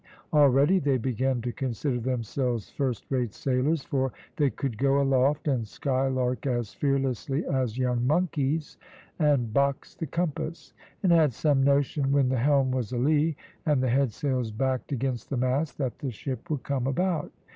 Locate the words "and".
5.47-5.67, 9.19-9.53, 11.03-11.11, 13.63-13.83